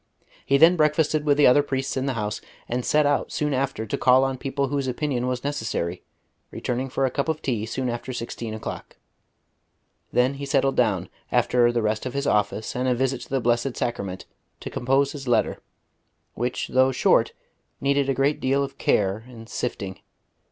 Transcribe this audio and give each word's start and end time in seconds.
He 0.47 0.57
then 0.57 0.75
breakfasted 0.77 1.25
with 1.25 1.37
the 1.37 1.45
other 1.45 1.61
priests 1.61 1.95
in 1.95 2.07
the 2.07 2.15
house, 2.15 2.41
and 2.67 2.83
set 2.83 3.05
out 3.05 3.31
soon 3.31 3.53
after 3.53 3.85
to 3.85 3.97
call 3.99 4.23
on 4.23 4.39
people 4.39 4.69
whose 4.69 4.87
opinion 4.87 5.27
was 5.27 5.43
necessary, 5.43 6.01
returning 6.49 6.89
for 6.89 7.05
a 7.05 7.11
cup 7.11 7.29
of 7.29 7.39
tea 7.43 7.67
soon 7.67 7.87
after 7.87 8.11
sixteen 8.11 8.55
o'clock. 8.55 8.97
Then 10.11 10.33
he 10.33 10.45
settled 10.47 10.75
down, 10.75 11.07
after 11.31 11.71
the 11.71 11.83
rest 11.83 12.07
of 12.07 12.15
his 12.15 12.25
office 12.25 12.75
and 12.75 12.87
a 12.87 12.95
visit 12.95 13.21
to 13.21 13.29
the 13.29 13.39
Blessed 13.39 13.77
Sacrament, 13.77 14.25
to 14.61 14.71
compose 14.71 15.11
his 15.11 15.27
letter, 15.27 15.59
which 16.33 16.69
though 16.69 16.91
short, 16.91 17.33
needed 17.79 18.09
a 18.09 18.15
great 18.15 18.39
deal 18.39 18.63
of 18.63 18.79
care 18.79 19.23
and 19.27 19.47
sifting. 19.47 19.99